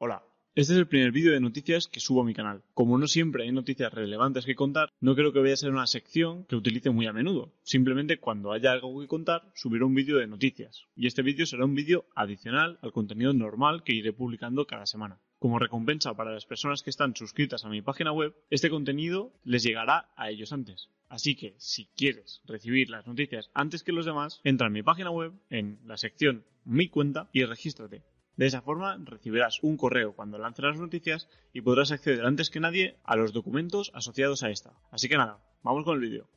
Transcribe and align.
Hola, 0.00 0.22
este 0.54 0.74
es 0.74 0.78
el 0.78 0.86
primer 0.86 1.10
vídeo 1.10 1.32
de 1.32 1.40
noticias 1.40 1.88
que 1.88 1.98
subo 1.98 2.20
a 2.20 2.24
mi 2.24 2.32
canal. 2.32 2.62
Como 2.72 2.98
no 2.98 3.08
siempre 3.08 3.42
hay 3.42 3.50
noticias 3.50 3.92
relevantes 3.92 4.46
que 4.46 4.54
contar, 4.54 4.92
no 5.00 5.16
creo 5.16 5.32
que 5.32 5.40
vaya 5.40 5.54
a 5.54 5.56
ser 5.56 5.72
una 5.72 5.88
sección 5.88 6.44
que 6.44 6.54
utilice 6.54 6.90
muy 6.90 7.08
a 7.08 7.12
menudo. 7.12 7.52
Simplemente 7.64 8.20
cuando 8.20 8.52
haya 8.52 8.70
algo 8.70 9.00
que 9.00 9.08
contar, 9.08 9.50
subiré 9.56 9.82
un 9.84 9.96
vídeo 9.96 10.18
de 10.18 10.28
noticias. 10.28 10.84
Y 10.94 11.08
este 11.08 11.22
vídeo 11.22 11.46
será 11.46 11.64
un 11.64 11.74
vídeo 11.74 12.04
adicional 12.14 12.78
al 12.80 12.92
contenido 12.92 13.32
normal 13.32 13.82
que 13.82 13.92
iré 13.92 14.12
publicando 14.12 14.68
cada 14.68 14.86
semana. 14.86 15.20
Como 15.40 15.58
recompensa 15.58 16.14
para 16.14 16.32
las 16.32 16.46
personas 16.46 16.84
que 16.84 16.90
están 16.90 17.16
suscritas 17.16 17.64
a 17.64 17.68
mi 17.68 17.82
página 17.82 18.12
web, 18.12 18.36
este 18.50 18.70
contenido 18.70 19.32
les 19.42 19.64
llegará 19.64 20.12
a 20.14 20.30
ellos 20.30 20.52
antes. 20.52 20.90
Así 21.08 21.34
que, 21.34 21.56
si 21.58 21.86
quieres 21.96 22.40
recibir 22.46 22.88
las 22.88 23.08
noticias 23.08 23.50
antes 23.52 23.82
que 23.82 23.90
los 23.90 24.06
demás, 24.06 24.40
entra 24.44 24.68
en 24.68 24.74
mi 24.74 24.84
página 24.84 25.10
web, 25.10 25.32
en 25.50 25.80
la 25.86 25.96
sección 25.96 26.44
Mi 26.64 26.88
cuenta 26.88 27.28
y 27.32 27.42
regístrate. 27.44 28.04
De 28.38 28.46
esa 28.46 28.62
forma 28.62 28.96
recibirás 29.04 29.58
un 29.64 29.76
correo 29.76 30.14
cuando 30.14 30.38
lance 30.38 30.62
las 30.62 30.78
noticias 30.78 31.28
y 31.52 31.62
podrás 31.62 31.90
acceder 31.90 32.24
antes 32.24 32.50
que 32.50 32.60
nadie 32.60 32.96
a 33.02 33.16
los 33.16 33.32
documentos 33.32 33.90
asociados 33.94 34.44
a 34.44 34.50
esta. 34.50 34.74
Así 34.92 35.08
que 35.08 35.16
nada, 35.16 35.40
vamos 35.64 35.84
con 35.84 35.96
el 35.96 36.00
vídeo. 36.00 36.28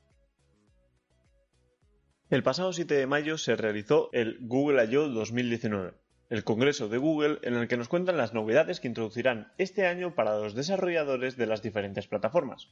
El 2.32 2.42
pasado 2.42 2.74
7 2.74 2.92
de 2.96 3.06
mayo 3.06 3.38
se 3.38 3.56
realizó 3.56 4.10
el 4.14 4.40
Google 4.42 4.84
I.O. 4.86 5.10
2019, 5.10 5.94
el 6.32 6.44
congreso 6.44 6.90
de 6.90 6.98
Google 6.98 7.38
en 7.44 7.54
el 7.54 7.68
que 7.68 7.78
nos 7.78 7.88
cuentan 7.88 8.18
las 8.18 8.34
novedades 8.34 8.80
que 8.80 8.88
introducirán 8.88 9.54
este 9.60 9.86
año 9.86 10.16
para 10.16 10.40
los 10.40 10.56
desarrolladores 10.56 11.38
de 11.38 11.46
las 11.46 11.62
diferentes 11.62 12.08
plataformas. 12.08 12.70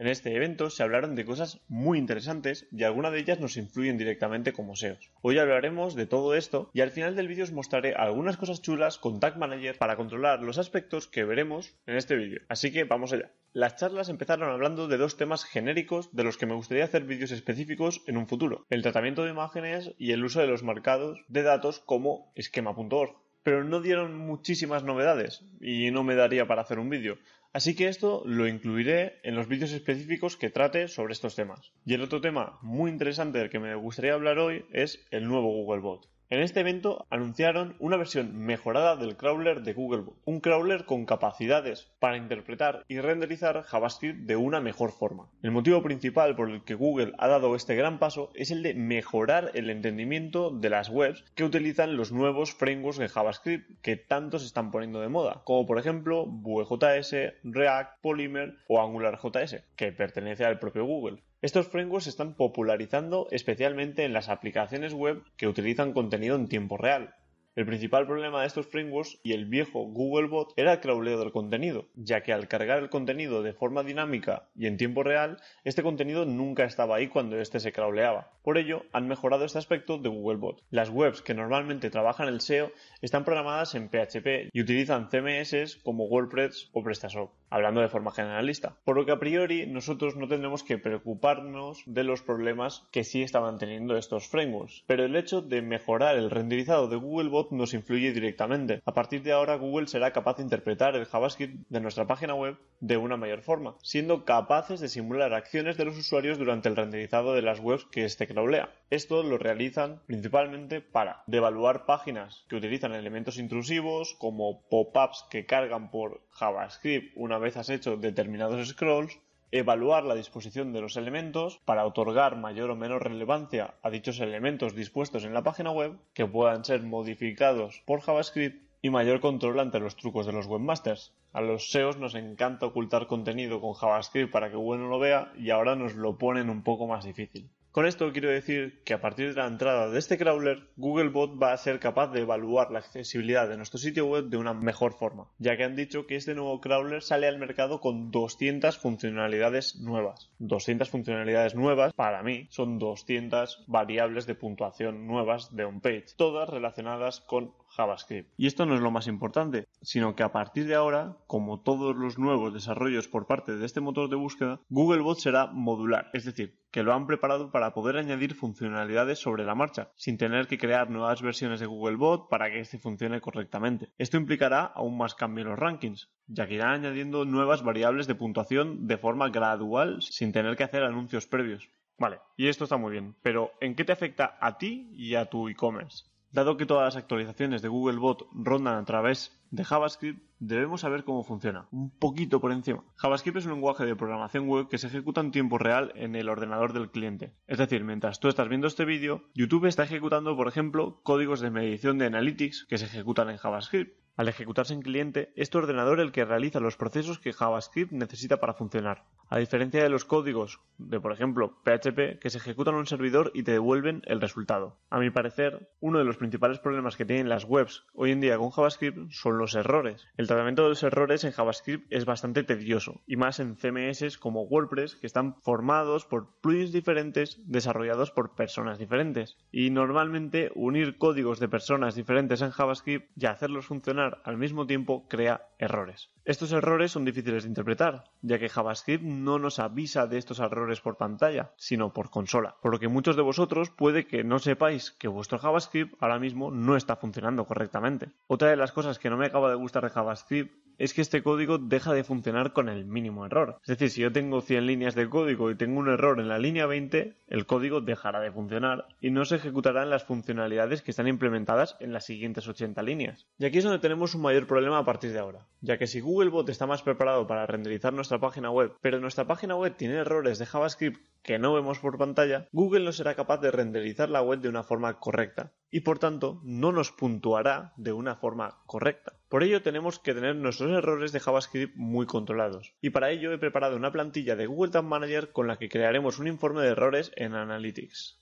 En 0.00 0.06
este 0.06 0.34
evento 0.34 0.70
se 0.70 0.82
hablaron 0.82 1.14
de 1.14 1.26
cosas 1.26 1.60
muy 1.68 1.98
interesantes 1.98 2.66
y 2.72 2.84
algunas 2.84 3.12
de 3.12 3.18
ellas 3.18 3.38
nos 3.38 3.58
influyen 3.58 3.98
directamente 3.98 4.54
como 4.54 4.74
SEOs. 4.74 5.10
Hoy 5.20 5.38
hablaremos 5.38 5.94
de 5.94 6.06
todo 6.06 6.34
esto 6.34 6.70
y 6.72 6.80
al 6.80 6.90
final 6.90 7.16
del 7.16 7.28
vídeo 7.28 7.44
os 7.44 7.52
mostraré 7.52 7.92
algunas 7.94 8.38
cosas 8.38 8.62
chulas 8.62 8.96
con 8.96 9.20
Tag 9.20 9.36
Manager 9.36 9.76
para 9.76 9.96
controlar 9.96 10.40
los 10.40 10.56
aspectos 10.56 11.06
que 11.06 11.24
veremos 11.24 11.76
en 11.86 11.96
este 11.96 12.16
vídeo. 12.16 12.40
Así 12.48 12.72
que 12.72 12.84
vamos 12.84 13.12
allá. 13.12 13.30
Las 13.52 13.76
charlas 13.76 14.08
empezaron 14.08 14.48
hablando 14.48 14.88
de 14.88 14.96
dos 14.96 15.18
temas 15.18 15.44
genéricos 15.44 16.16
de 16.16 16.24
los 16.24 16.38
que 16.38 16.46
me 16.46 16.54
gustaría 16.54 16.84
hacer 16.84 17.04
vídeos 17.04 17.30
específicos 17.30 18.00
en 18.06 18.16
un 18.16 18.26
futuro, 18.26 18.64
el 18.70 18.80
tratamiento 18.80 19.24
de 19.24 19.32
imágenes 19.32 19.92
y 19.98 20.12
el 20.12 20.24
uso 20.24 20.40
de 20.40 20.46
los 20.46 20.62
marcados 20.62 21.22
de 21.28 21.42
datos 21.42 21.78
como 21.78 22.32
esquema.org 22.36 23.16
pero 23.42 23.64
no 23.64 23.80
dieron 23.80 24.16
muchísimas 24.16 24.84
novedades 24.84 25.44
y 25.60 25.90
no 25.90 26.04
me 26.04 26.14
daría 26.14 26.46
para 26.46 26.62
hacer 26.62 26.78
un 26.78 26.90
vídeo. 26.90 27.18
Así 27.52 27.74
que 27.74 27.88
esto 27.88 28.22
lo 28.26 28.46
incluiré 28.46 29.20
en 29.24 29.34
los 29.34 29.48
vídeos 29.48 29.72
específicos 29.72 30.36
que 30.36 30.50
trate 30.50 30.86
sobre 30.86 31.12
estos 31.12 31.34
temas. 31.34 31.72
Y 31.84 31.94
el 31.94 32.02
otro 32.02 32.20
tema 32.20 32.58
muy 32.62 32.90
interesante 32.90 33.38
del 33.38 33.50
que 33.50 33.58
me 33.58 33.74
gustaría 33.74 34.14
hablar 34.14 34.38
hoy 34.38 34.64
es 34.72 35.06
el 35.10 35.26
nuevo 35.26 35.48
Googlebot. 35.48 36.08
En 36.32 36.38
este 36.42 36.60
evento 36.60 37.08
anunciaron 37.10 37.74
una 37.80 37.96
versión 37.96 38.38
mejorada 38.38 38.94
del 38.94 39.16
crawler 39.16 39.62
de 39.62 39.72
Googlebot, 39.72 40.14
un 40.24 40.38
crawler 40.38 40.84
con 40.84 41.04
capacidades 41.04 41.90
para 41.98 42.16
interpretar 42.16 42.84
y 42.86 43.00
renderizar 43.00 43.64
JavaScript 43.64 44.26
de 44.28 44.36
una 44.36 44.60
mejor 44.60 44.92
forma. 44.92 45.28
El 45.42 45.50
motivo 45.50 45.82
principal 45.82 46.36
por 46.36 46.48
el 46.48 46.62
que 46.62 46.76
Google 46.76 47.14
ha 47.18 47.26
dado 47.26 47.56
este 47.56 47.74
gran 47.74 47.98
paso 47.98 48.30
es 48.34 48.52
el 48.52 48.62
de 48.62 48.74
mejorar 48.74 49.50
el 49.54 49.70
entendimiento 49.70 50.50
de 50.50 50.70
las 50.70 50.88
webs 50.88 51.24
que 51.34 51.42
utilizan 51.42 51.96
los 51.96 52.12
nuevos 52.12 52.54
frameworks 52.54 52.98
de 52.98 53.08
JavaScript 53.08 53.80
que 53.82 53.96
tanto 53.96 54.38
se 54.38 54.46
están 54.46 54.70
poniendo 54.70 55.00
de 55.00 55.08
moda, 55.08 55.42
como 55.44 55.66
por 55.66 55.80
ejemplo 55.80 56.26
Vue.js, 56.26 57.12
React, 57.42 58.00
Polymer 58.02 58.54
o 58.68 58.80
AngularJS, 58.80 59.64
que 59.74 59.90
pertenece 59.90 60.44
al 60.44 60.60
propio 60.60 60.84
Google. 60.84 61.24
Estos 61.42 61.68
frameworks 61.68 62.04
se 62.04 62.10
están 62.10 62.34
popularizando 62.34 63.26
especialmente 63.30 64.04
en 64.04 64.12
las 64.12 64.28
aplicaciones 64.28 64.92
web 64.92 65.22
que 65.38 65.48
utilizan 65.48 65.94
contenido 65.94 66.36
en 66.36 66.48
tiempo 66.48 66.76
real, 66.76 67.14
el 67.60 67.66
principal 67.66 68.06
problema 68.06 68.40
de 68.40 68.46
estos 68.46 68.68
frameworks 68.68 69.20
y 69.22 69.34
el 69.34 69.44
viejo 69.44 69.84
Googlebot 69.84 70.54
era 70.56 70.72
el 70.72 70.80
crawleo 70.80 71.18
del 71.18 71.30
contenido, 71.30 71.88
ya 71.94 72.22
que 72.22 72.32
al 72.32 72.48
cargar 72.48 72.78
el 72.78 72.88
contenido 72.88 73.42
de 73.42 73.52
forma 73.52 73.82
dinámica 73.82 74.48
y 74.56 74.66
en 74.66 74.78
tiempo 74.78 75.02
real, 75.02 75.36
este 75.62 75.82
contenido 75.82 76.24
nunca 76.24 76.64
estaba 76.64 76.96
ahí 76.96 77.08
cuando 77.08 77.38
este 77.38 77.60
se 77.60 77.72
crawleaba. 77.72 78.30
Por 78.42 78.56
ello, 78.56 78.84
han 78.94 79.08
mejorado 79.08 79.44
este 79.44 79.58
aspecto 79.58 79.98
de 79.98 80.08
Googlebot. 80.08 80.62
Las 80.70 80.88
webs 80.88 81.20
que 81.20 81.34
normalmente 81.34 81.90
trabajan 81.90 82.28
el 82.28 82.40
SEO 82.40 82.72
están 83.02 83.26
programadas 83.26 83.74
en 83.74 83.90
PHP 83.90 84.48
y 84.50 84.62
utilizan 84.62 85.10
CMS 85.10 85.76
como 85.84 86.06
WordPress 86.06 86.70
o 86.72 86.82
PrestaShop, 86.82 87.32
hablando 87.50 87.82
de 87.82 87.88
forma 87.88 88.10
generalista. 88.10 88.78
Por 88.84 88.96
lo 88.96 89.04
que 89.04 89.12
a 89.12 89.18
priori 89.18 89.66
nosotros 89.66 90.16
no 90.16 90.28
tendremos 90.28 90.64
que 90.64 90.78
preocuparnos 90.78 91.82
de 91.84 92.04
los 92.04 92.22
problemas 92.22 92.88
que 92.90 93.04
sí 93.04 93.22
estaban 93.22 93.58
teniendo 93.58 93.98
estos 93.98 94.28
frameworks. 94.28 94.82
Pero 94.86 95.04
el 95.04 95.14
hecho 95.14 95.42
de 95.42 95.60
mejorar 95.60 96.16
el 96.16 96.30
renderizado 96.30 96.88
de 96.88 96.96
Googlebot 96.96 97.49
nos 97.50 97.74
influye 97.74 98.12
directamente. 98.12 98.82
A 98.84 98.94
partir 98.94 99.22
de 99.22 99.32
ahora 99.32 99.56
Google 99.56 99.86
será 99.86 100.12
capaz 100.12 100.36
de 100.36 100.42
interpretar 100.42 100.96
el 100.96 101.06
JavaScript 101.06 101.66
de 101.68 101.80
nuestra 101.80 102.06
página 102.06 102.34
web 102.34 102.56
de 102.80 102.96
una 102.96 103.16
mayor 103.16 103.42
forma, 103.42 103.76
siendo 103.82 104.24
capaces 104.24 104.80
de 104.80 104.88
simular 104.88 105.34
acciones 105.34 105.76
de 105.76 105.84
los 105.84 105.98
usuarios 105.98 106.38
durante 106.38 106.68
el 106.68 106.76
renderizado 106.76 107.34
de 107.34 107.42
las 107.42 107.60
webs 107.60 107.86
que 107.90 108.04
este 108.04 108.26
crawlea. 108.26 108.72
Esto 108.90 109.22
lo 109.22 109.38
realizan 109.38 110.00
principalmente 110.06 110.80
para 110.80 111.22
devaluar 111.26 111.86
páginas 111.86 112.44
que 112.48 112.56
utilizan 112.56 112.94
elementos 112.94 113.38
intrusivos 113.38 114.14
como 114.18 114.62
pop-ups 114.68 115.26
que 115.30 115.46
cargan 115.46 115.90
por 115.90 116.22
JavaScript 116.30 117.12
una 117.16 117.38
vez 117.38 117.56
has 117.56 117.70
hecho 117.70 117.96
determinados 117.96 118.68
scrolls, 118.68 119.18
evaluar 119.52 120.04
la 120.04 120.14
disposición 120.14 120.72
de 120.72 120.80
los 120.80 120.96
elementos 120.96 121.60
para 121.64 121.84
otorgar 121.84 122.36
mayor 122.36 122.70
o 122.70 122.76
menor 122.76 123.02
relevancia 123.04 123.74
a 123.82 123.90
dichos 123.90 124.20
elementos 124.20 124.74
dispuestos 124.74 125.24
en 125.24 125.34
la 125.34 125.42
página 125.42 125.70
web 125.72 125.98
que 126.14 126.26
puedan 126.26 126.64
ser 126.64 126.82
modificados 126.82 127.82
por 127.84 128.00
JavaScript 128.00 128.62
y 128.82 128.90
mayor 128.90 129.20
control 129.20 129.60
ante 129.60 129.80
los 129.80 129.96
trucos 129.96 130.26
de 130.26 130.32
los 130.32 130.46
webmasters. 130.46 131.12
A 131.32 131.40
los 131.40 131.70
SEOs 131.70 131.98
nos 131.98 132.14
encanta 132.14 132.66
ocultar 132.66 133.06
contenido 133.06 133.60
con 133.60 133.74
JavaScript 133.74 134.32
para 134.32 134.50
que 134.50 134.56
Google 134.56 134.82
no 134.82 134.88
lo 134.88 134.98
vea 134.98 135.32
y 135.36 135.50
ahora 135.50 135.76
nos 135.76 135.94
lo 135.94 136.16
ponen 136.16 136.48
un 136.48 136.62
poco 136.62 136.86
más 136.86 137.04
difícil. 137.04 137.50
Con 137.72 137.86
esto 137.86 138.10
quiero 138.10 138.30
decir 138.30 138.82
que 138.82 138.94
a 138.94 139.00
partir 139.00 139.28
de 139.28 139.40
la 139.40 139.46
entrada 139.46 139.88
de 139.88 139.98
este 140.00 140.18
crawler, 140.18 140.66
Googlebot 140.76 141.40
va 141.40 141.52
a 141.52 141.56
ser 141.56 141.78
capaz 141.78 142.08
de 142.08 142.22
evaluar 142.22 142.72
la 142.72 142.80
accesibilidad 142.80 143.48
de 143.48 143.56
nuestro 143.56 143.78
sitio 143.78 144.06
web 144.06 144.24
de 144.24 144.38
una 144.38 144.54
mejor 144.54 144.92
forma, 144.94 145.28
ya 145.38 145.56
que 145.56 145.62
han 145.62 145.76
dicho 145.76 146.04
que 146.08 146.16
este 146.16 146.34
nuevo 146.34 146.60
crawler 146.60 147.00
sale 147.00 147.28
al 147.28 147.38
mercado 147.38 147.78
con 147.78 148.10
200 148.10 148.76
funcionalidades 148.76 149.76
nuevas. 149.76 150.32
200 150.40 150.90
funcionalidades 150.90 151.54
nuevas, 151.54 151.92
para 151.92 152.24
mí, 152.24 152.48
son 152.50 152.80
200 152.80 153.62
variables 153.68 154.26
de 154.26 154.34
puntuación 154.34 155.06
nuevas 155.06 155.54
de 155.54 155.64
un 155.64 155.80
page, 155.80 156.06
todas 156.16 156.48
relacionadas 156.48 157.20
con 157.20 157.54
JavaScript. 157.68 158.32
Y 158.36 158.48
esto 158.48 158.66
no 158.66 158.74
es 158.74 158.80
lo 158.80 158.90
más 158.90 159.06
importante, 159.06 159.68
sino 159.82 160.14
que 160.14 160.22
a 160.22 160.32
partir 160.32 160.66
de 160.66 160.74
ahora, 160.74 161.16
como 161.26 161.60
todos 161.60 161.96
los 161.96 162.18
nuevos 162.18 162.52
desarrollos 162.52 163.08
por 163.08 163.26
parte 163.26 163.56
de 163.56 163.66
este 163.66 163.80
motor 163.80 164.08
de 164.08 164.16
búsqueda, 164.16 164.60
Googlebot 164.68 165.18
será 165.18 165.46
modular, 165.46 166.10
es 166.12 166.24
decir, 166.24 166.58
que 166.70 166.82
lo 166.82 166.92
han 166.92 167.06
preparado 167.06 167.50
para 167.50 167.72
poder 167.72 167.96
añadir 167.96 168.34
funcionalidades 168.34 169.18
sobre 169.18 169.44
la 169.44 169.54
marcha, 169.54 169.90
sin 169.96 170.18
tener 170.18 170.46
que 170.46 170.58
crear 170.58 170.90
nuevas 170.90 171.22
versiones 171.22 171.60
de 171.60 171.66
Googlebot 171.66 172.28
para 172.28 172.50
que 172.50 172.60
este 172.60 172.78
funcione 172.78 173.20
correctamente. 173.20 173.90
Esto 173.98 174.16
implicará 174.16 174.64
aún 174.64 174.96
más 174.96 175.14
cambio 175.14 175.42
en 175.42 175.50
los 175.50 175.58
rankings, 175.58 176.10
ya 176.26 176.46
que 176.46 176.54
irán 176.54 176.84
añadiendo 176.84 177.24
nuevas 177.24 177.62
variables 177.62 178.06
de 178.06 178.14
puntuación 178.14 178.86
de 178.86 178.98
forma 178.98 179.30
gradual 179.30 180.02
sin 180.02 180.32
tener 180.32 180.56
que 180.56 180.64
hacer 180.64 180.84
anuncios 180.84 181.26
previos. 181.26 181.68
Vale, 181.98 182.20
y 182.36 182.48
esto 182.48 182.64
está 182.64 182.78
muy 182.78 182.92
bien, 182.92 183.14
pero 183.22 183.52
¿en 183.60 183.74
qué 183.74 183.84
te 183.84 183.92
afecta 183.92 184.38
a 184.40 184.56
ti 184.56 184.90
y 184.94 185.16
a 185.16 185.26
tu 185.26 185.48
e-commerce? 185.48 186.04
Dado 186.32 186.56
que 186.56 186.64
todas 186.64 186.84
las 186.84 186.96
actualizaciones 186.96 187.60
de 187.60 187.68
Googlebot 187.68 188.28
rondan 188.32 188.78
a 188.78 188.84
través 188.84 189.39
de 189.50 189.64
JavaScript, 189.64 190.22
debemos 190.38 190.82
saber 190.82 191.04
cómo 191.04 191.24
funciona, 191.24 191.66
un 191.70 191.90
poquito 191.90 192.40
por 192.40 192.52
encima. 192.52 192.84
JavaScript 192.96 193.38
es 193.38 193.46
un 193.46 193.52
lenguaje 193.52 193.84
de 193.84 193.96
programación 193.96 194.48
web 194.48 194.68
que 194.68 194.78
se 194.78 194.86
ejecuta 194.86 195.20
en 195.20 195.32
tiempo 195.32 195.58
real 195.58 195.92
en 195.96 196.14
el 196.16 196.28
ordenador 196.28 196.72
del 196.72 196.90
cliente. 196.90 197.34
Es 197.46 197.58
decir, 197.58 197.84
mientras 197.84 198.20
tú 198.20 198.28
estás 198.28 198.48
viendo 198.48 198.66
este 198.66 198.84
vídeo, 198.84 199.24
YouTube 199.34 199.66
está 199.66 199.84
ejecutando, 199.84 200.36
por 200.36 200.48
ejemplo, 200.48 201.00
códigos 201.02 201.40
de 201.40 201.50
medición 201.50 201.98
de 201.98 202.06
Analytics 202.06 202.66
que 202.68 202.78
se 202.78 202.86
ejecutan 202.86 203.30
en 203.30 203.36
JavaScript. 203.36 203.98
Al 204.20 204.28
ejecutarse 204.28 204.74
en 204.74 204.82
cliente, 204.82 205.32
es 205.34 205.48
tu 205.48 205.56
ordenador 205.56 205.98
el 205.98 206.12
que 206.12 206.26
realiza 206.26 206.60
los 206.60 206.76
procesos 206.76 207.18
que 207.18 207.32
JavaScript 207.32 207.90
necesita 207.90 208.36
para 208.36 208.52
funcionar, 208.52 209.04
a 209.30 209.38
diferencia 209.38 209.82
de 209.82 209.88
los 209.88 210.04
códigos 210.04 210.60
de, 210.76 211.00
por 211.00 211.12
ejemplo, 211.12 211.56
PHP, 211.64 212.18
que 212.20 212.28
se 212.28 212.36
ejecutan 212.36 212.74
en 212.74 212.80
un 212.80 212.86
servidor 212.86 213.30
y 213.32 213.44
te 213.44 213.52
devuelven 213.52 214.02
el 214.04 214.20
resultado. 214.20 214.76
A 214.90 214.98
mi 214.98 215.08
parecer, 215.08 215.70
uno 215.80 215.98
de 216.00 216.04
los 216.04 216.18
principales 216.18 216.58
problemas 216.58 216.98
que 216.98 217.06
tienen 217.06 217.30
las 217.30 217.46
webs 217.46 217.86
hoy 217.94 218.10
en 218.10 218.20
día 218.20 218.36
con 218.36 218.50
JavaScript 218.50 219.10
son 219.10 219.38
los 219.38 219.54
errores. 219.54 220.06
El 220.18 220.26
tratamiento 220.26 220.64
de 220.64 220.68
los 220.68 220.82
errores 220.82 221.24
en 221.24 221.32
JavaScript 221.32 221.90
es 221.90 222.04
bastante 222.04 222.42
tedioso, 222.42 223.00
y 223.06 223.16
más 223.16 223.40
en 223.40 223.56
CMS 223.56 224.18
como 224.18 224.42
WordPress, 224.42 224.96
que 224.96 225.06
están 225.06 225.36
formados 225.36 226.04
por 226.04 226.28
plugins 226.42 226.72
diferentes 226.72 227.40
desarrollados 227.46 228.10
por 228.10 228.34
personas 228.34 228.78
diferentes. 228.78 229.38
Y 229.50 229.70
normalmente 229.70 230.50
unir 230.54 230.98
códigos 230.98 231.40
de 231.40 231.48
personas 231.48 231.94
diferentes 231.94 232.42
en 232.42 232.50
JavaScript 232.50 233.10
y 233.16 233.24
hacerlos 233.24 233.64
funcionar 233.64 234.09
al 234.24 234.36
mismo 234.36 234.66
tiempo 234.66 235.06
crea 235.08 235.48
errores. 235.58 236.10
Estos 236.24 236.52
errores 236.52 236.92
son 236.92 237.04
difíciles 237.04 237.42
de 237.42 237.48
interpretar, 237.48 238.04
ya 238.22 238.38
que 238.38 238.48
JavaScript 238.48 239.04
no 239.04 239.38
nos 239.38 239.58
avisa 239.58 240.06
de 240.06 240.18
estos 240.18 240.38
errores 240.38 240.80
por 240.80 240.96
pantalla, 240.96 241.52
sino 241.56 241.92
por 241.92 242.10
consola, 242.10 242.56
por 242.62 242.72
lo 242.72 242.78
que 242.78 242.88
muchos 242.88 243.16
de 243.16 243.22
vosotros 243.22 243.70
puede 243.70 244.06
que 244.06 244.24
no 244.24 244.38
sepáis 244.38 244.90
que 244.92 245.08
vuestro 245.08 245.38
JavaScript 245.38 245.96
ahora 246.00 246.18
mismo 246.18 246.50
no 246.50 246.76
está 246.76 246.96
funcionando 246.96 247.46
correctamente. 247.46 248.10
Otra 248.26 248.50
de 248.50 248.56
las 248.56 248.72
cosas 248.72 248.98
que 248.98 249.10
no 249.10 249.16
me 249.16 249.26
acaba 249.26 249.50
de 249.50 249.56
gustar 249.56 249.82
de 249.84 249.90
JavaScript 249.90 250.69
es 250.80 250.94
que 250.94 251.02
este 251.02 251.22
código 251.22 251.58
deja 251.58 251.92
de 251.92 252.04
funcionar 252.04 252.54
con 252.54 252.70
el 252.70 252.86
mínimo 252.86 253.26
error. 253.26 253.58
Es 253.62 253.68
decir, 253.68 253.90
si 253.90 254.00
yo 254.00 254.12
tengo 254.12 254.40
100 254.40 254.66
líneas 254.66 254.94
de 254.94 255.10
código 255.10 255.50
y 255.50 255.54
tengo 255.54 255.78
un 255.78 255.90
error 255.90 256.18
en 256.18 256.28
la 256.28 256.38
línea 256.38 256.64
20, 256.64 257.16
el 257.28 257.44
código 257.44 257.82
dejará 257.82 258.18
de 258.20 258.32
funcionar 258.32 258.86
y 258.98 259.10
no 259.10 259.26
se 259.26 259.36
ejecutarán 259.36 259.90
las 259.90 260.04
funcionalidades 260.04 260.80
que 260.80 260.92
están 260.92 261.06
implementadas 261.06 261.76
en 261.80 261.92
las 261.92 262.06
siguientes 262.06 262.48
80 262.48 262.82
líneas. 262.82 263.26
Y 263.38 263.44
aquí 263.44 263.58
es 263.58 263.64
donde 263.64 263.78
tenemos 263.78 264.14
un 264.14 264.22
mayor 264.22 264.46
problema 264.46 264.78
a 264.78 264.84
partir 264.86 265.12
de 265.12 265.18
ahora, 265.18 265.46
ya 265.60 265.76
que 265.76 265.86
si 265.86 266.00
Googlebot 266.00 266.48
está 266.48 266.66
más 266.66 266.80
preparado 266.80 267.26
para 267.26 267.44
renderizar 267.44 267.92
nuestra 267.92 268.18
página 268.18 268.50
web, 268.50 268.72
pero 268.80 269.00
nuestra 269.00 269.26
página 269.26 269.56
web 269.56 269.76
tiene 269.76 269.96
errores 269.96 270.38
de 270.38 270.46
JavaScript 270.46 270.98
que 271.22 271.38
no 271.38 271.52
vemos 271.52 271.78
por 271.78 271.98
pantalla, 271.98 272.48
Google 272.52 272.84
no 272.84 272.92
será 272.92 273.14
capaz 273.14 273.38
de 273.38 273.50
renderizar 273.50 274.08
la 274.08 274.22
web 274.22 274.40
de 274.40 274.48
una 274.48 274.62
forma 274.62 274.98
correcta 274.98 275.52
y 275.70 275.80
por 275.80 275.98
tanto 275.98 276.40
no 276.44 276.72
nos 276.72 276.92
puntuará 276.92 277.72
de 277.76 277.92
una 277.92 278.16
forma 278.16 278.62
correcta. 278.66 279.18
Por 279.28 279.42
ello 279.42 279.62
tenemos 279.62 279.98
que 279.98 280.14
tener 280.14 280.36
nuestros 280.36 280.70
errores 280.70 281.12
de 281.12 281.20
JavaScript 281.20 281.76
muy 281.76 282.06
controlados 282.06 282.74
y 282.80 282.90
para 282.90 283.10
ello 283.10 283.32
he 283.32 283.38
preparado 283.38 283.76
una 283.76 283.92
plantilla 283.92 284.36
de 284.36 284.46
Google 284.46 284.72
Tag 284.72 284.84
Manager 284.84 285.32
con 285.32 285.46
la 285.46 285.56
que 285.56 285.68
crearemos 285.68 286.18
un 286.18 286.26
informe 286.26 286.62
de 286.62 286.68
errores 286.68 287.12
en 287.16 287.34
Analytics. 287.34 288.19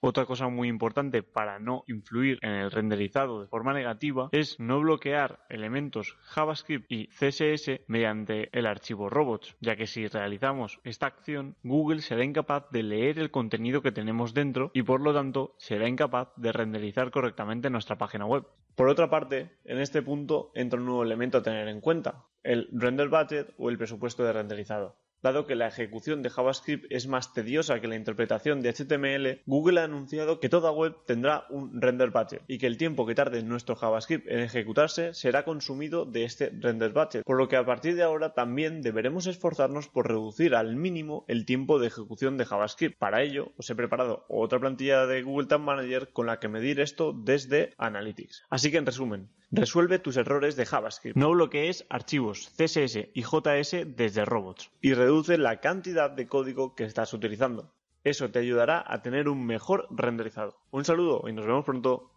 Otra 0.00 0.26
cosa 0.26 0.46
muy 0.48 0.68
importante 0.68 1.24
para 1.24 1.58
no 1.58 1.82
influir 1.88 2.38
en 2.42 2.52
el 2.52 2.70
renderizado 2.70 3.40
de 3.40 3.48
forma 3.48 3.72
negativa 3.72 4.28
es 4.30 4.60
no 4.60 4.78
bloquear 4.78 5.40
elementos 5.48 6.16
JavaScript 6.22 6.86
y 6.88 7.08
CSS 7.08 7.80
mediante 7.88 8.48
el 8.56 8.66
archivo 8.66 9.10
robots, 9.10 9.56
ya 9.60 9.74
que 9.74 9.88
si 9.88 10.06
realizamos 10.06 10.78
esta 10.84 11.06
acción, 11.06 11.56
Google 11.64 12.00
será 12.00 12.22
incapaz 12.22 12.70
de 12.70 12.84
leer 12.84 13.18
el 13.18 13.32
contenido 13.32 13.82
que 13.82 13.90
tenemos 13.90 14.34
dentro 14.34 14.70
y 14.72 14.84
por 14.84 15.00
lo 15.00 15.12
tanto 15.12 15.56
será 15.58 15.88
incapaz 15.88 16.28
de 16.36 16.52
renderizar 16.52 17.10
correctamente 17.10 17.68
nuestra 17.68 17.98
página 17.98 18.24
web. 18.24 18.46
Por 18.76 18.88
otra 18.88 19.10
parte, 19.10 19.58
en 19.64 19.80
este 19.80 20.02
punto 20.02 20.52
entra 20.54 20.78
un 20.78 20.86
nuevo 20.86 21.02
elemento 21.02 21.38
a 21.38 21.42
tener 21.42 21.66
en 21.66 21.80
cuenta, 21.80 22.26
el 22.44 22.68
render 22.70 23.08
budget 23.08 23.52
o 23.58 23.68
el 23.68 23.78
presupuesto 23.78 24.22
de 24.22 24.32
renderizado. 24.32 24.96
Dado 25.20 25.46
que 25.46 25.56
la 25.56 25.66
ejecución 25.66 26.22
de 26.22 26.30
JavaScript 26.30 26.86
es 26.90 27.08
más 27.08 27.34
tediosa 27.34 27.80
que 27.80 27.88
la 27.88 27.96
interpretación 27.96 28.62
de 28.62 28.72
HTML, 28.72 29.42
Google 29.46 29.80
ha 29.80 29.84
anunciado 29.84 30.38
que 30.38 30.48
toda 30.48 30.70
web 30.70 30.94
tendrá 31.06 31.44
un 31.50 31.80
render 31.80 32.10
budget 32.10 32.42
y 32.46 32.58
que 32.58 32.68
el 32.68 32.76
tiempo 32.76 33.04
que 33.04 33.16
tarde 33.16 33.42
nuestro 33.42 33.74
JavaScript 33.74 34.28
en 34.28 34.38
ejecutarse 34.38 35.14
será 35.14 35.44
consumido 35.44 36.04
de 36.04 36.22
este 36.22 36.50
render 36.50 36.92
budget, 36.92 37.24
por 37.24 37.36
lo 37.36 37.48
que 37.48 37.56
a 37.56 37.66
partir 37.66 37.96
de 37.96 38.04
ahora 38.04 38.32
también 38.32 38.80
deberemos 38.80 39.26
esforzarnos 39.26 39.88
por 39.88 40.06
reducir 40.06 40.54
al 40.54 40.76
mínimo 40.76 41.24
el 41.26 41.46
tiempo 41.46 41.80
de 41.80 41.88
ejecución 41.88 42.36
de 42.36 42.44
JavaScript. 42.44 42.96
Para 42.96 43.22
ello, 43.22 43.50
os 43.56 43.68
he 43.70 43.74
preparado 43.74 44.24
otra 44.28 44.60
plantilla 44.60 45.06
de 45.06 45.22
Google 45.22 45.48
Tag 45.48 45.60
Manager 45.60 46.10
con 46.12 46.26
la 46.26 46.38
que 46.38 46.46
medir 46.46 46.78
esto 46.78 47.12
desde 47.12 47.74
Analytics. 47.76 48.44
Así 48.50 48.70
que 48.70 48.76
en 48.76 48.86
resumen, 48.86 49.28
resuelve 49.50 49.98
tus 49.98 50.16
errores 50.16 50.56
de 50.56 50.66
JavaScript, 50.66 51.16
no 51.16 51.30
bloquees 51.30 51.86
archivos 51.88 52.50
CSS 52.56 53.08
y 53.14 53.22
JS 53.22 53.96
desde 53.96 54.24
robots 54.24 54.70
y 54.80 54.94
reduce 54.94 55.38
la 55.38 55.60
cantidad 55.60 56.10
de 56.10 56.26
código 56.26 56.74
que 56.74 56.84
estás 56.84 57.12
utilizando. 57.14 57.72
Eso 58.04 58.30
te 58.30 58.38
ayudará 58.38 58.84
a 58.86 59.02
tener 59.02 59.28
un 59.28 59.44
mejor 59.44 59.86
renderizado. 59.90 60.56
Un 60.70 60.84
saludo 60.84 61.28
y 61.28 61.32
nos 61.32 61.46
vemos 61.46 61.64
pronto. 61.64 62.10